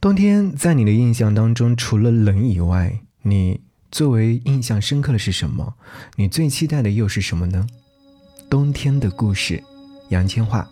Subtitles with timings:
[0.00, 3.60] 冬天在你的印象当中，除了冷以外，你
[3.90, 5.74] 最为印象深刻的是什么？
[6.14, 7.66] 你最期待的又是什么呢？
[8.48, 9.60] 冬天的故事，
[10.10, 10.64] 杨千嬅。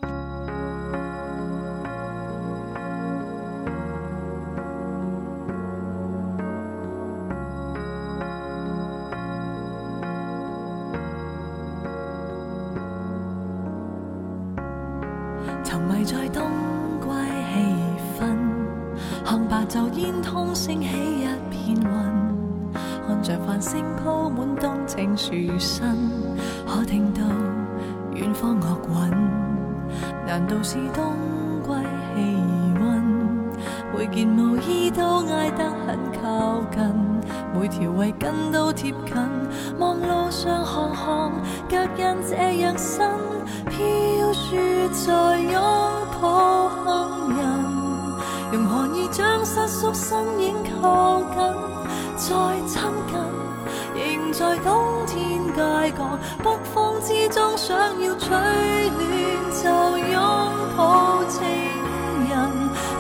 [24.97, 25.95] 满冬青树身，
[26.67, 27.21] 可听到
[28.15, 29.11] 远方乐韵。
[30.27, 31.13] 难道是冬
[31.63, 31.69] 季
[32.15, 32.19] 气
[32.81, 32.87] 温？
[33.95, 36.81] 每件毛衣都挨得很靠近，
[37.55, 39.15] 每条围巾都贴近，
[39.79, 41.33] 望路上行行
[41.69, 43.11] 脚印这样深。
[43.69, 45.63] 飘雪在拥
[46.23, 47.47] 抱行人，
[48.53, 51.37] 用寒意将瑟缩身影靠紧，
[52.17, 52.31] 再
[52.67, 53.19] 亲近，
[54.39, 58.37] 在冬天街角北风之中，想要取暖
[59.51, 60.15] 就拥
[60.77, 61.43] 抱情
[62.29, 62.37] 人，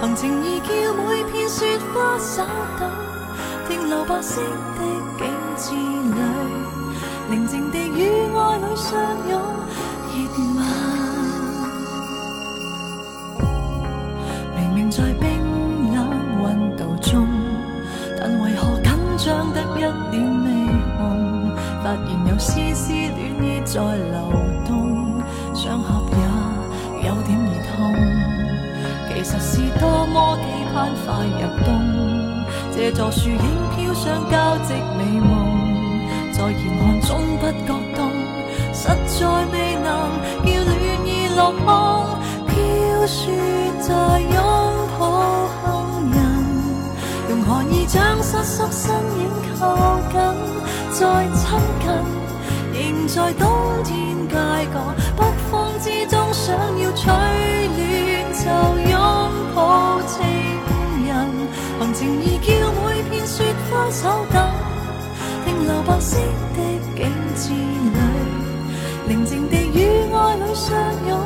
[0.01, 2.43] 行程已叫每片雪花稍
[2.81, 2.91] 等，
[3.69, 4.81] 停留白色的
[5.19, 5.27] 景
[5.59, 6.20] 致里，
[7.28, 9.66] 宁静地与爱侣相拥。
[23.77, 24.16] 在流
[24.64, 25.20] 动，
[25.52, 26.16] 伤合也
[27.06, 27.77] 有点儿痛。
[29.06, 30.74] 其实是多么期盼
[31.05, 31.69] 快入冬，
[32.74, 33.36] 这座树影
[33.77, 35.28] 飘上交织美梦，
[36.32, 38.00] 在严寒中不觉冻。
[38.72, 39.84] 实在未能
[40.42, 40.72] 叫暖
[41.04, 41.69] 意落空，
[42.47, 42.56] 飘
[43.06, 43.28] 雪
[43.78, 44.41] 在拥
[44.98, 45.04] 抱
[45.60, 46.16] 行人，
[47.28, 49.28] 用寒意将瑟缩身影
[49.60, 50.16] 靠紧，
[50.92, 51.44] 再亲
[51.78, 51.86] 近，
[53.07, 53.49] 在冬
[53.85, 57.17] 天街角北风之中，想要取暖
[58.34, 58.44] 就
[58.91, 58.94] 拥
[59.55, 60.27] 抱情
[61.06, 61.15] 人，
[61.78, 62.53] 行情意叫
[62.84, 64.50] 每片雪花手等，
[65.45, 66.19] 停留白色
[66.56, 66.59] 的
[66.97, 67.99] 景致里。
[69.09, 70.77] 宁静地与爱侣相
[71.09, 71.16] 拥，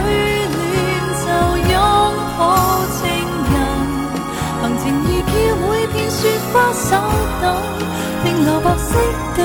[0.00, 0.08] 取
[0.52, 0.56] 暖
[1.22, 1.26] 就
[1.72, 1.74] 拥
[2.38, 2.40] 抱
[2.98, 3.00] 情
[3.52, 3.54] 人，
[4.60, 5.32] 凭情意叫
[5.68, 6.20] 每片雪
[6.52, 6.88] 花手
[7.40, 7.44] 等。
[8.24, 8.90] 停留白色
[9.36, 9.38] 的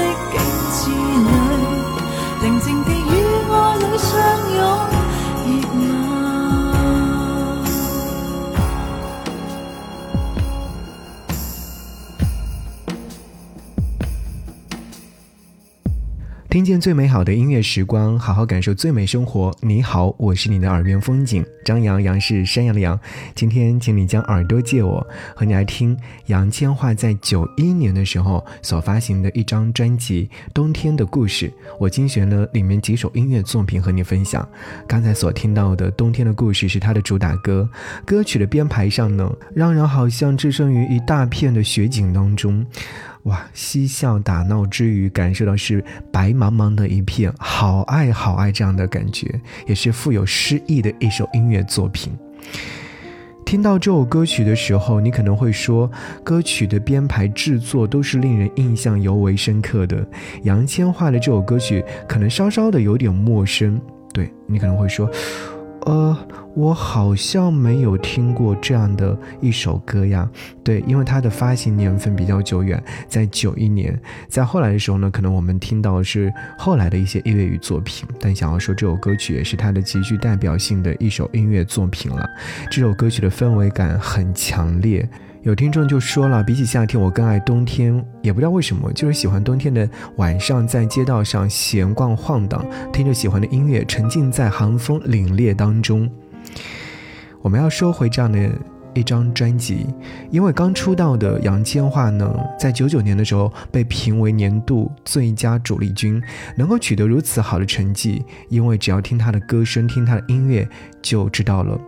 [16.57, 19.55] 听见最美好的音乐时光，好好感受最美生活。
[19.61, 22.99] 你好，我是你的耳边风景张扬，杨是山羊的羊。
[23.35, 25.95] 今天，请你将耳朵借我，和你来听
[26.25, 31.47] 杨千嬅在九一年的时候所发行的一张专辑《冬天的故事》。
[31.79, 34.49] 我精选了里面几首音乐作品和你分享。
[34.87, 37.69] 刚才所听到的《冬天的故事》是她的主打歌，
[38.03, 42.65] 歌曲的编排上呢，让人好像置身于一大片的雪景当中。
[43.23, 52.13] 哇，嬉笑打闹之余，感受到是白茫茫的一片，好爱好爱这样的感觉，也是富有诗意的一首音乐作品。
[53.45, 55.89] 听到这首歌曲的时候，你可能会说，
[56.23, 60.05] 歌曲的编排制作都是令人印象尤为深刻的。
[60.43, 63.81] 杨千嬅的这首歌曲可能稍稍的有点陌生，
[64.13, 65.09] 对你可能会说。
[65.87, 66.17] 呃，
[66.53, 70.29] 我好像没有听过这样的一首歌呀。
[70.61, 73.97] 对，因为它的发行年份比较久远，在九一年。
[74.27, 78.05] 在后来的时候呢，可能我们听到是后来的一些音乐与作品。
[78.19, 82.29] 但想要说，这首歌曲也是它的极具代表性的一首音乐作品了。
[82.69, 85.09] 这首歌曲的氛围感很强烈。
[85.47, 96.11] 有听众就说了，比起夏天，我更爱冬天，也不知道为什么，就是喜欢冬天的晚上，在街道上闲逛晃荡，听着喜欢的音乐，沉浸在寒风凛冽当中。
[97.41, 98.51] 我们要收回这样的
[98.93, 99.85] 一张专辑，
[100.31, 102.29] 因为刚出道的杨千嬅呢，
[102.59, 106.21] 在九九年的时候被评为年度最佳主力军，
[106.57, 110.67] 能够取得如此好的成绩，因为只要听她的歌声，听她的音乐
[111.01, 111.79] 就知道了。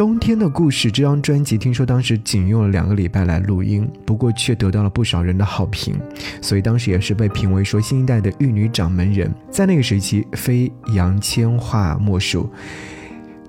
[0.00, 5.94] 冬天的故事这张专辑，听说当时仅用了两个礼拜来录音，不过却得到了不少人的好评，
[6.40, 9.30] 所以当时也是被评为说新一代的玉女掌门人。
[9.50, 12.48] 在那个时期，非杨千嬅莫属。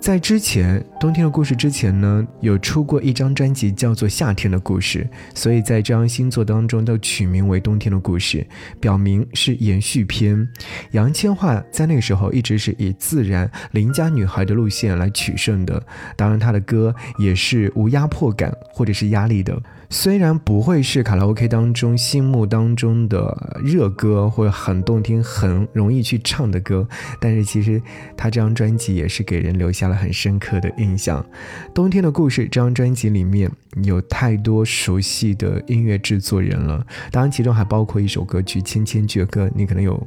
[0.01, 5.07] 在之前《冬天的故事》之前呢，有出过一张专辑叫做《夏天的故事》，
[5.39, 8.39] 所以在这张新作当中都取名为《冬天的故事》，
[8.79, 10.49] 表明是延续篇。
[10.93, 15.81] 杨千嬅在那个时候一直是以自然邻家女孩的路线来取胜的，
[16.15, 19.61] 当然她的歌也是无压迫感或者是压力的。
[19.93, 26.87] 虽然不会是卡拉 OK 当中心目当中的热歌或者很动听、很容易去唱的歌，
[27.19, 27.79] 但是其实
[28.15, 31.21] 他这张专辑也是给人留下了很深刻的印象。
[31.73, 33.51] 《冬天的故事》这张专辑里面
[33.83, 40.01] 有太多熟悉的音乐制作人了，当然其中还包括一首歌曲《千千阙歌》，你可能有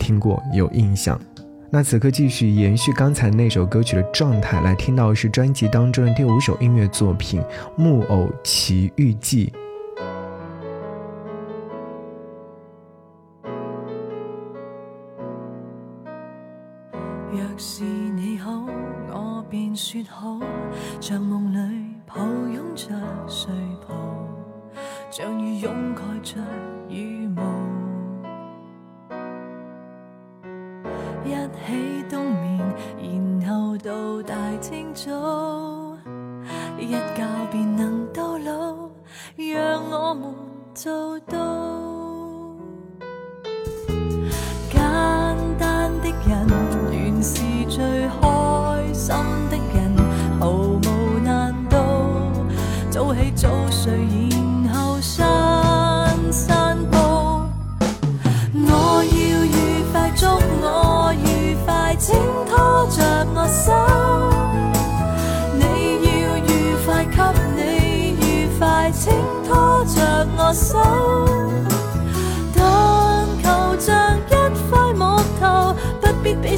[0.00, 1.18] 听过、有印象。
[1.70, 7.42] 那此刻继续延续刚才那首歌曲的状态，来听到是专辑当中的第五首音乐作品
[7.76, 9.52] 《木偶奇遇记》。
[17.30, 18.64] 若是你好，
[19.12, 20.40] 我便说好，
[21.00, 22.88] 像梦里抱拥着
[23.26, 23.52] 睡
[23.86, 23.94] 抱，
[25.10, 26.40] 像如拥盖着
[26.88, 27.42] 羽毛。
[31.68, 32.58] 起冬眠，
[33.42, 35.12] 然后到大清早，
[36.78, 37.22] 一觉
[37.52, 38.88] 便能到老，
[39.36, 40.34] 让我们
[40.74, 41.36] 做到。
[44.70, 44.80] 简
[45.58, 46.48] 单的人，
[46.90, 49.14] 原是最开心
[49.50, 49.94] 的人，
[50.40, 51.76] 毫无难度。
[52.90, 53.92] 早起早睡，
[54.64, 55.26] 然后散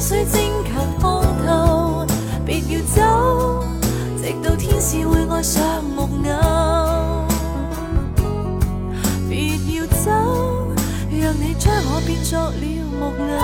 [0.01, 2.07] 水晶球烫透。
[2.43, 3.63] 别要走，
[4.17, 5.61] 直到天使会爱上
[5.95, 7.27] 木偶。
[9.29, 10.09] 别要走，
[11.11, 12.51] 让你将我变作了
[12.99, 13.41] 木偶。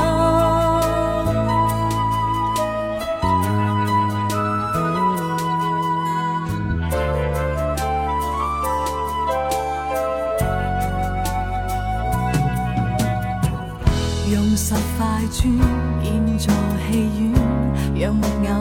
[14.29, 15.45] 用十块砖
[16.07, 16.53] 建造
[16.89, 17.33] 戏院，
[17.99, 18.51] 让木偶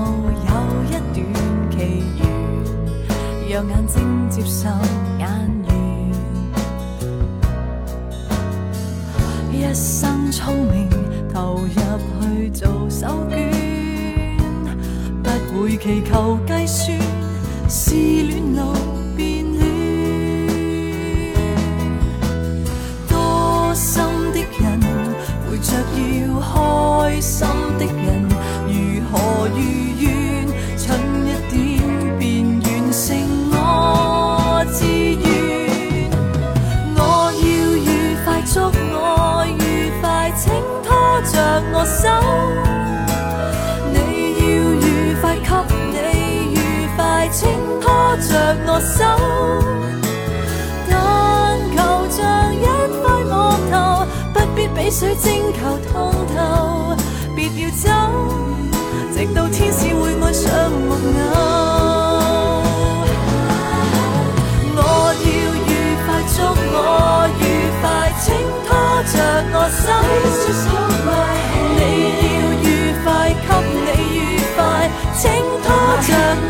[0.48, 0.50] 有
[0.88, 1.16] 一段
[1.70, 1.76] 奇
[2.18, 2.20] 缘，
[3.48, 3.94] 让眼睛
[4.28, 4.68] 接受
[5.20, 5.24] 眼
[5.68, 5.70] 缘。
[9.52, 10.88] 一生聪明
[11.32, 11.68] 投入
[12.20, 13.36] 去做手卷，
[15.22, 15.28] 不
[15.62, 16.98] 会祈求计算，
[17.68, 18.74] 是恋路
[27.20, 27.46] 心
[27.78, 28.28] 的人，
[28.66, 28.72] 如
[29.10, 29.58] 何如
[30.00, 30.46] 愿，
[30.76, 30.84] 蠢
[31.24, 31.54] 一点
[32.18, 33.04] 便完成
[33.52, 33.54] 我
[34.72, 35.24] 志愿。
[36.94, 37.00] 我
[37.32, 37.42] 要
[37.76, 37.86] 愉
[38.24, 38.94] 快，祝我
[39.58, 39.60] 愉
[40.00, 40.44] 快，请
[40.82, 40.88] 拖
[41.22, 41.34] 着
[41.72, 42.08] 我手。
[43.92, 43.96] 你
[44.40, 44.42] 要
[44.80, 44.86] 愉
[45.20, 45.48] 快，给
[45.92, 45.96] 你
[46.54, 46.56] 愉
[46.96, 47.48] 快，请
[47.80, 47.84] 拖
[48.28, 48.28] 着
[48.66, 48.96] 我手。
[50.88, 50.92] 但
[51.74, 51.76] 求
[52.10, 52.20] 像
[52.54, 52.56] 一
[53.02, 53.32] 块木
[53.70, 53.74] 头，
[54.32, 55.45] 不必比水晶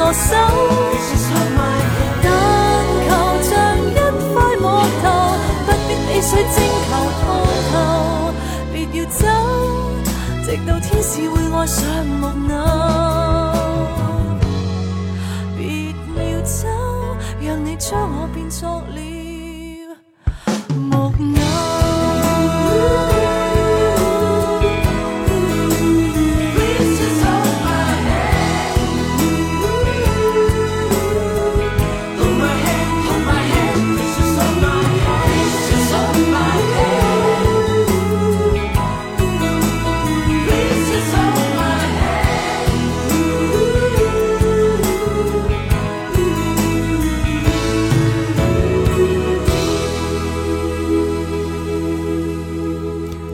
[0.06, 0.30] 我手。
[2.22, 2.26] 但
[3.08, 3.10] 求
[3.42, 3.50] 像
[3.90, 3.92] 一
[4.32, 4.64] 块木
[5.02, 5.04] 头，
[5.66, 6.88] 不必被水晶球
[7.20, 7.26] 通
[7.72, 7.75] 透。
[8.72, 9.20] 别要走，
[10.44, 12.22] 直到天使会爱上木
[12.54, 12.56] 偶。
[15.56, 15.58] 别
[16.32, 16.68] 要走，
[17.40, 19.00] 让你将我变作了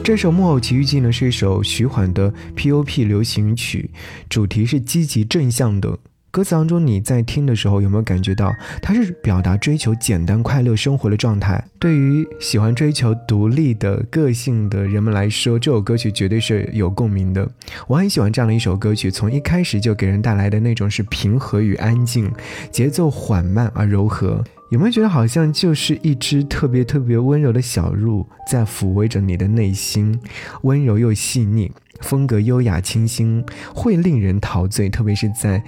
[0.03, 3.89] 这首《木偶奇遇记》呢，是一首徐缓的 P.O.P 流行曲，
[4.27, 5.97] 主题是积极正向的。
[6.29, 11.63] 歌词当中，你在听的时候有没有感觉到，它是表达追求简单快乐生活的状态？
[11.79, 17.49] 对于喜欢追求独立的个性的人们来说，这首歌曲绝对是有共鸣的。
[17.87, 22.29] 我很喜欢这样的一首歌曲，从一开始就给人带来的那种是平和与安静，
[22.69, 24.43] 节奏缓慢而柔和。
[24.73, 30.19] 有没有觉得好像就是一只特别特别温柔的小鹿，在抚慰着你的内心，
[30.63, 35.63] 温柔又细腻，风格优雅清新，会令人陶醉，特别是在。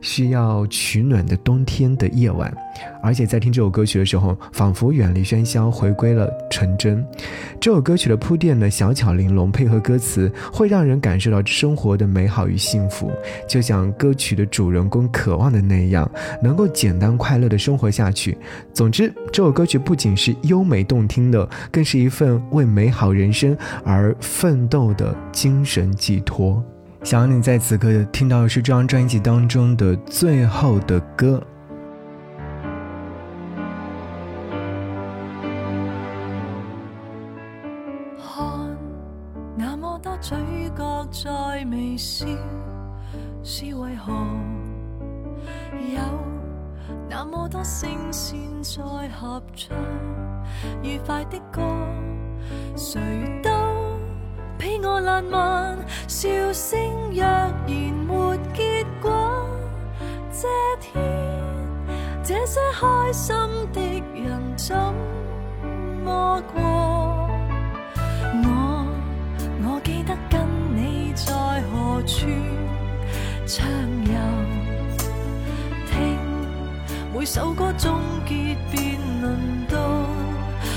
[0.00, 2.52] 需要取暖的冬天的夜晚，
[3.02, 7.04] 而且在听这首歌曲的时候，仿佛远离喧嚣，回归了纯真。
[7.60, 13.10] 这首歌曲的铺垫呢，小巧玲珑，配合歌词，会让人感受到生活的美好与幸福，
[13.48, 16.10] 就像歌曲的主人公渴望的那样，
[16.42, 18.36] 能够简单快乐的生活下去。
[18.72, 26.64] 总之，这首歌曲不仅是优美动听的，更是一份为美好人生而奋斗的精神寄托。
[27.02, 31.42] 想要你在此刻听到的是这张专辑当中的最后的歌。
[38.18, 38.76] 看
[39.56, 40.36] 那么多嘴
[40.76, 42.26] 角在微笑，
[43.42, 44.12] 是为何？
[45.94, 46.00] 有
[47.08, 49.76] 那么多声线在合唱，
[50.82, 51.62] 愉快的歌，
[52.76, 53.49] 谁。
[54.60, 56.78] 比我烂漫，笑声
[57.10, 57.50] 若然
[58.06, 59.48] 没结果，
[60.30, 60.46] 这
[60.78, 61.02] 天
[62.22, 63.34] 这些开心
[63.72, 63.80] 的
[64.14, 64.76] 人怎
[66.04, 66.60] 么过？
[68.44, 68.86] 我
[69.64, 72.26] 我记得跟你在何处
[73.46, 73.66] 畅
[74.04, 74.12] 游，
[75.90, 76.18] 听
[77.14, 79.78] 每首歌终结，便轮到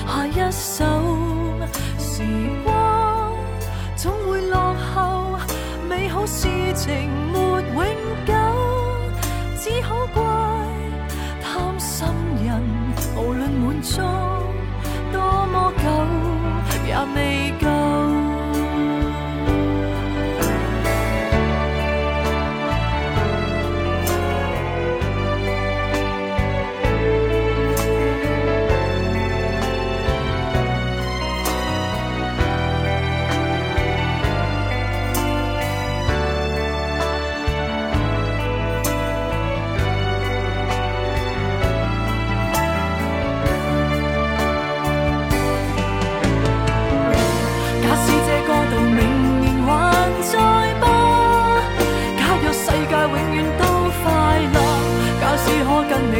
[0.07, 0.85] 下一首
[1.99, 2.23] 时
[2.63, 2.82] 光。
[6.25, 7.85] 事情没永
[8.25, 8.33] 久，
[9.59, 10.23] 只好怪
[11.41, 12.07] 贪心
[12.45, 12.61] 人，
[13.15, 14.01] 无论满足
[15.11, 15.83] 多么久，
[16.87, 17.72] 也未够。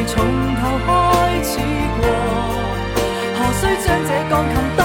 [0.06, 0.16] 从
[0.56, 0.90] 头开
[1.44, 1.60] 始
[1.98, 2.02] 过，
[3.36, 4.83] 何须将这钢琴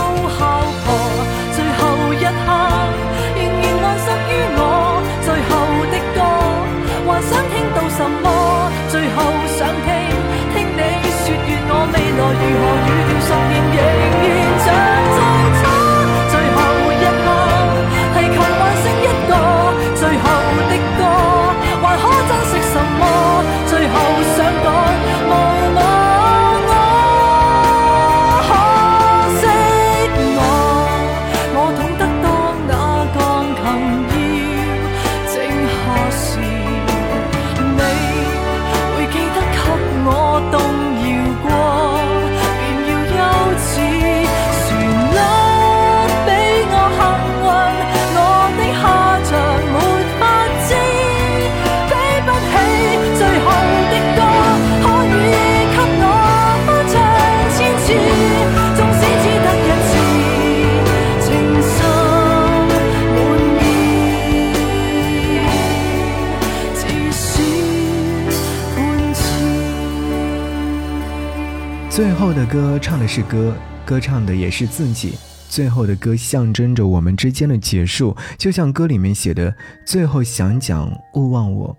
[71.99, 73.52] 最后的歌唱的是歌，
[73.85, 75.14] 歌唱的也是自己。
[75.49, 79.52] 最后的歌象征着我们之间的结束，就像歌里面写的
[79.85, 81.76] “最后想讲勿忘我”。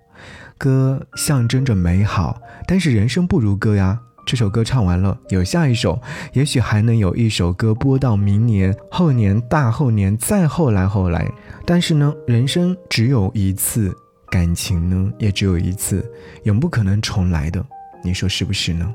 [0.59, 3.97] 歌象征着美好，但是人生不如歌呀。
[4.25, 5.97] 这首歌唱完了，有下一首，
[6.33, 11.25] 也许还能有一首歌播到明年、后年、大后年，再后来后来。
[11.65, 13.95] 但是呢，人生只有一次，
[14.29, 16.05] 感情呢也只有一次，
[16.43, 17.65] 永不可能重来的。
[18.03, 18.93] 你说是不是呢？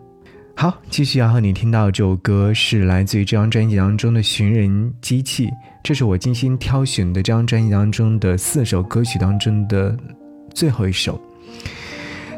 [0.56, 5.46] 好，继续要和你听到这首歌是来自于这张专辑当中的《寻人机器》，
[5.82, 9.94] 这是我精心挑选的这张专辑当中的四首歌曲当中的
[10.54, 11.20] 最后一首。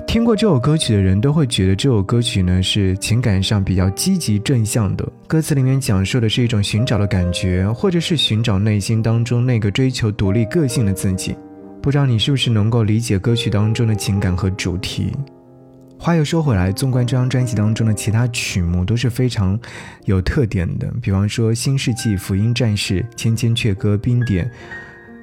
[0.08, 11.36] 听过这首歌曲的人都会觉得这首歌曲呢是情感上比较积极正向的，歌词里面讲述的是一种寻找的感觉，或者是寻找内心当中那个追求独立个性的自己。
[11.82, 15.12] 不知道你是不是能够理解歌曲当中的情感和主题。
[15.98, 19.58] 话又说回来，纵观这张专辑当中的其他曲目都是非常
[20.04, 24.44] 有特点的，比方说《新世纪福音战士》《千千阙歌》《冰点》《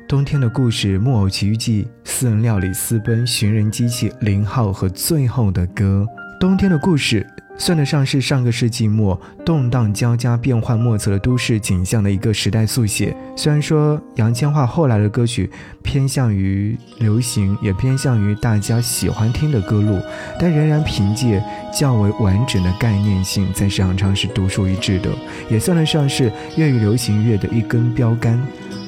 [0.08, 6.06] 冬天的故事》《木偶奇遇记》《私人料理》《私奔》《寻人机器》《零号》和《最后的歌》。
[6.40, 7.26] 《冬天的故事》
[7.58, 13.16] 算得上是上个世纪末动荡交加、变幻莫测的都市景象的一个时代速写。
[13.36, 15.50] 虽然说杨千嬅后来的歌曲
[15.82, 20.00] 偏向于流行，也偏向于大家喜欢听的歌路，
[20.40, 21.44] 但仍然凭借
[21.74, 25.10] 较为完整的概念性，在市场上是独树一帜的，
[25.50, 28.42] 也算得上是粤语流行乐的一根标杆，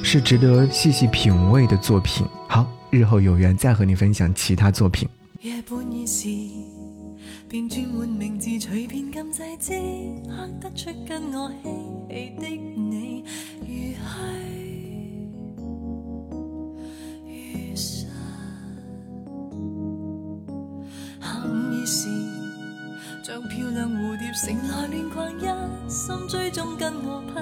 [0.03, 2.25] 是值得细细品味的作品。
[2.48, 5.07] 好，日后有缘再和你分享其他作品。
[7.48, 9.74] 便转换名字，随便禁制，即
[10.27, 11.69] 刻得出跟我嬉
[12.10, 13.24] 戏的你，
[13.62, 13.65] 如
[14.01, 14.05] 虚
[17.25, 18.05] 如实。
[21.22, 22.10] 下午已是
[23.24, 25.41] 像漂亮蝴蝶，醒来乱逛，一
[25.89, 27.34] 心追踪跟我匹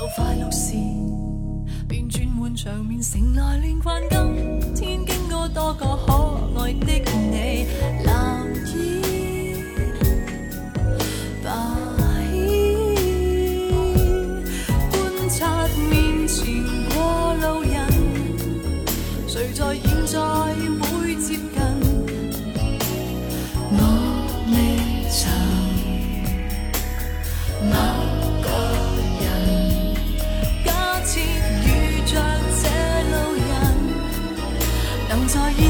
[0.00, 0.72] 到快乐时
[1.86, 4.02] 便转换场面，城内乱翻，
[4.74, 6.92] 今天经过多个可爱的
[7.30, 7.66] 你。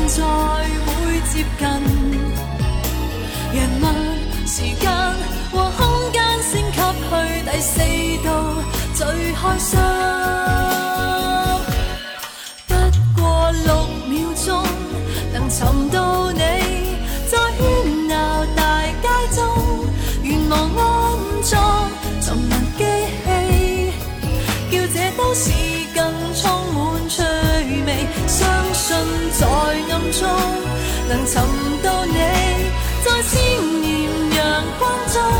[0.08, 0.88] 再会
[1.32, 1.66] 接近，
[3.52, 3.84] 人问
[4.46, 4.90] 时间
[5.52, 5.80] 和空
[6.12, 7.10] 间升级去
[7.44, 7.72] 第四
[8.24, 8.28] 度
[8.94, 9.00] 最
[9.32, 9.78] 开心。
[12.66, 12.70] 不
[13.20, 13.66] 过六
[14.08, 14.12] 秒
[14.44, 14.46] 钟
[15.32, 15.58] 能寻
[15.90, 16.38] 到你，
[17.30, 17.60] 在喧
[18.08, 18.60] 闹大
[19.02, 19.38] 街中，
[20.22, 20.78] 愿望安
[21.44, 21.52] 装
[22.20, 22.80] 沉默机
[23.24, 23.26] 器，
[24.70, 25.52] 叫这都市
[25.94, 25.98] 更
[26.34, 26.42] 充
[26.74, 27.22] 满趣
[27.86, 27.88] 味。
[28.90, 28.98] 心
[29.38, 30.28] 在暗中，
[31.08, 31.40] 能寻
[31.80, 32.14] 到你，
[33.04, 33.38] 在鲜
[33.84, 35.39] 艳阳光中。